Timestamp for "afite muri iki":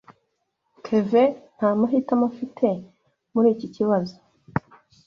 2.31-3.67